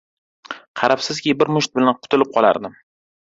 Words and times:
Qarabsizki, 0.81 1.35
bir 1.43 1.53
musht 1.57 1.77
bilan 1.77 1.99
qutulib 2.05 2.33
qolardim! 2.39 2.75